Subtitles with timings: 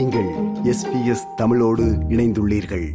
[0.00, 0.28] நீங்கள்
[0.64, 2.88] எஸ்பிஎஸ் தமிழோடு இணைந்துள்ளீர்கள்.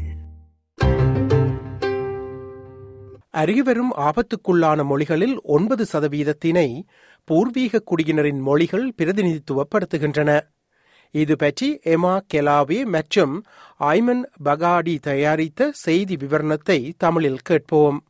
[3.30, 6.82] அருகிவரும் ஆபத்துக்குள்ளான மொழிகளில் ஒன்பது சதவீதத்தினை
[7.24, 10.40] பூர்வீக குடியினரின் மொழிகள் பிரதிநிதித்துவப்படுத்துகின்றன.
[11.12, 13.44] இது பற்றி எமா கெலாவே மற்றும்
[13.80, 18.04] ஐமன் பகாடி தயாரித்த செய்தி விவரணத்தை தமிழில் கேட்போம்.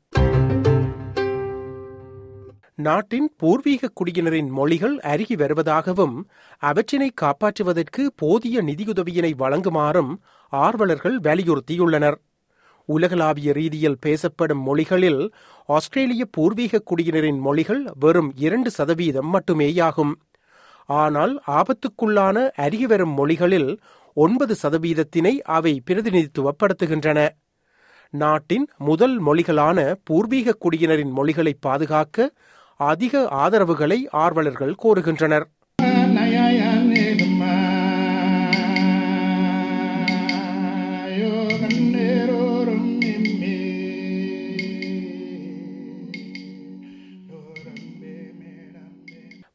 [2.77, 6.15] நாட்டின் பூர்வீக குடியினரின் மொழிகள் அருகி வருவதாகவும்
[6.59, 10.11] அவற்றினை காப்பாற்றுவதற்கு போதிய நிதியுதவியினை வழங்குமாறும்
[10.53, 12.17] ஆர்வலர்கள் வலியுறுத்தியுள்ளனர்.
[12.85, 15.33] உலகளாவிய ரீதியில் பேசப்படும் மொழிகளில்
[15.65, 20.13] ஆஸ்திரேலிய பூர்வீக குடியினரின் மொழிகள் வெறும் இரண்டு சதவீதம் மட்டுமேயாகும்.
[20.85, 23.79] ஆனால் ஆபத்துக்குள்ளான அருகிவரும் மொழிகளில்
[24.13, 27.29] ஒன்பது சதவீதத்தினை அவை பிரதிநிதித்துவப்படுத்துகின்றன.
[28.13, 32.33] நாட்டின் முதல் மொழிகளான பூர்வீக குடியினரின் மொழிகளை பாதுகாக்க
[32.77, 35.43] அதிக ஆதரவுகளை ஆர்வலர்கள் கோருகின்றனர்.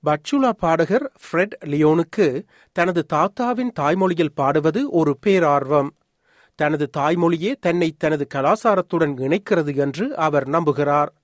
[0.07, 5.89] பச்சுலா பாடகர் ஃப்ரெட் லியோனுக்கு தனது தாத்தாவின் தாய்மொழியில் பாடுவது ஒரு பேரார்வம்.
[6.55, 11.19] தனது தாய்மொழியே தன்னை தனது கலாசாரத்துடன் இணைக்கிறது என்று அவர் நம்புகிறார்.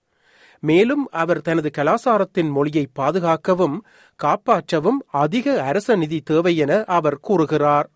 [0.63, 3.77] மேலும் அவர் தனது கலாசாரத்தின் மொழியை பாதுகாக்கவும்
[4.21, 7.89] காப்பாற்றவும் அதிக அரச நிதி தேவை என அவர் கூறுகிறார்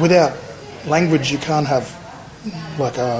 [0.00, 0.32] Without
[0.86, 1.86] language, you can't have
[2.78, 3.12] like a,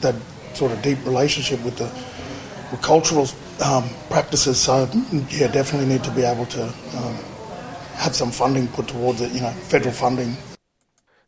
[0.00, 0.16] that
[0.54, 1.88] sort of deep relationship with the
[2.70, 3.26] with cultural
[3.60, 4.56] um, practices.
[4.58, 4.74] So,
[5.32, 6.62] yeah, definitely need to be able to
[6.98, 7.14] um,
[7.96, 9.32] have some funding put towards it.
[9.32, 10.32] You know, federal funding.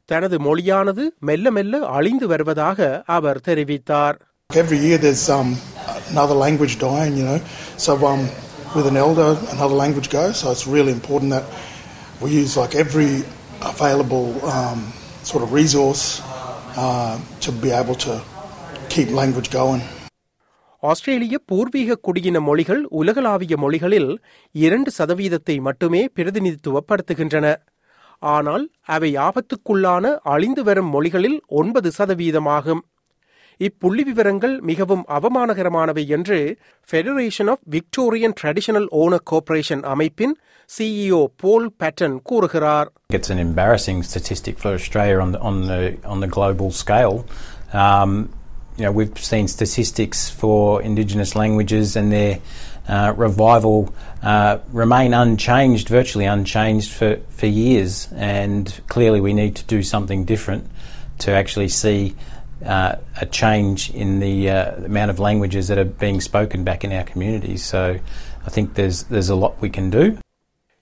[0.09, 2.79] தனது மொழியானது மெல்ல மெல்ல அழிந்து வருவதாக
[3.17, 4.17] அவர் தெரிவித்தார்
[4.51, 5.49] Every year there's um,
[6.09, 7.39] another language dying, you know.
[7.79, 8.23] So um,
[8.75, 10.37] with an elder, another language goes.
[10.37, 11.47] So it's really important that
[12.23, 13.11] we use like every
[13.65, 14.81] available um,
[15.25, 16.05] sort of resource
[16.77, 18.15] uh, to be able to
[18.91, 19.83] keep language going.
[20.83, 24.11] ஆஸ்திரேலிய பூர்வீக குடியின மொழிகள் உலகளாவிய மொழிகளில்
[24.55, 27.47] இரண்டு சதவீதத்தை மட்டுமே பிரதிநிதித்துவப்படுத்துகின்றன
[28.23, 28.65] ஆனால்
[28.95, 32.83] அவை ஆபத்துக்குள்ளான அழிந்து வரும் மொழிகளில் ஒன்பது சதவீதமாகும்
[33.60, 36.40] இப்புள்ளி விவரங்கள் மிகவும் அவமானகரமானவை என்று
[36.88, 40.34] federation of Victorian traditional owner corporation அமைப்பின்
[40.70, 45.80] சிஇஓ போல் பேட்டன் கூறுகிறார் It's an embarrassing statistic for Australia on the on the
[46.14, 47.18] on the global scale.
[47.84, 48.12] Um,
[48.78, 52.34] you know, we've seen statistics for Indigenous languages and their
[52.88, 53.78] uh, revival
[54.24, 57.94] uh, remain unchanged, virtually unchanged for, for years.
[58.34, 60.64] And clearly, we need to do something different
[61.20, 62.00] to actually see
[62.66, 66.92] uh, a change in the uh, amount of languages that are being spoken back in
[66.92, 67.64] our communities.
[67.64, 68.00] So,
[68.46, 70.18] I think there's there's a lot we can do.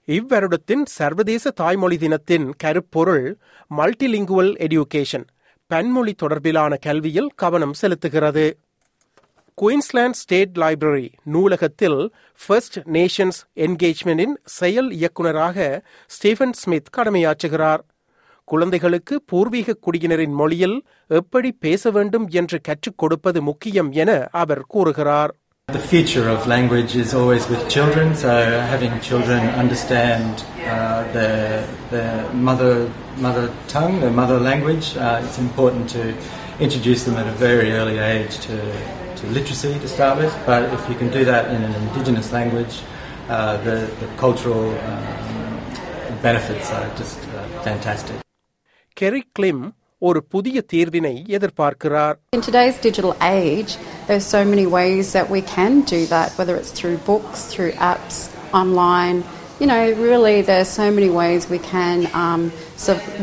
[0.08, 3.38] இவ்வருடத்தின் சர்வதேச தாய்மொழி தினத்தின் கருப்பொருள்
[3.70, 5.26] multilingual education
[5.70, 8.52] பன்மொழி தொடர்பிலான கல்வியில் கவனம் செலுத்துகிறது
[9.54, 12.12] Queensland state library நூலகத்தில்
[12.46, 17.82] ஃபர்ஸ்ட் நேஷன்ஸ் என்கேஜ்மெண்டின் செயல் இயக்குநராக ஸ்டீஃபன் ஸ்மித் கடமையாற்றுகிறார்
[18.44, 20.76] குழந்தைகளுக்கு பூர்வீக குடியினரின் மொழியில்
[21.20, 24.12] எப்படி பேச வேண்டும் என்று கற்றுக் கொடுப்பது முக்கியம் என
[24.42, 25.34] அவர் கூறுகிறார்
[25.68, 28.30] The future of language is always with children, so
[28.70, 35.88] having children understand uh, their, their mother, mother tongue, their mother language, uh, it's important
[35.90, 36.02] to
[36.58, 38.56] introduce them at a very early age to,
[39.18, 40.34] to literacy to start with.
[40.44, 42.82] But if you can do that in an Indigenous language,
[43.28, 48.16] uh, the, the cultural um, benefits are just uh, fantastic.
[48.97, 49.63] Kerry Klim
[50.01, 53.71] ஒரு புதிய தீர்வினை எதிர்பார்க்கிறார் In today's digital age,
[54.07, 58.17] there's so many ways that we can do that, whether it's through books, through apps,
[58.53, 59.17] online.
[59.61, 62.41] You know, really, there's so many ways we can um,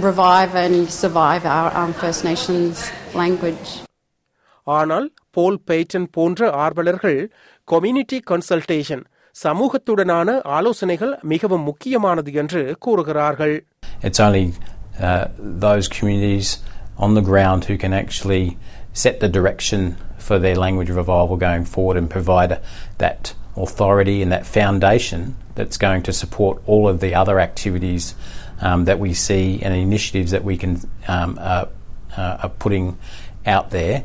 [0.03, 2.75] revive and survive our um, First Nations
[3.15, 3.67] language.
[4.67, 7.19] ஆனால் போல் Beighton போன்ற ஆர்வலர்கள்
[7.69, 9.03] community consultation
[9.37, 13.55] சமூகத்துடனான ஆலோசனைகள் மிகவும் முக்கியமானது என்று கூறுகிறார்கள்
[14.03, 14.45] It's only
[14.99, 16.59] uh, those communities
[16.99, 18.59] on the ground who can actually
[18.93, 22.61] set the direction for their language revival going forward and provide
[22.99, 28.15] that authority and that foundation that's going to support all of the other activities
[28.61, 31.67] um, that we see and initiatives that we can um, uh,
[32.17, 32.99] uh, are putting
[33.45, 34.05] out there.